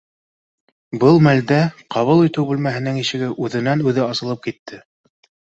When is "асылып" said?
4.11-4.45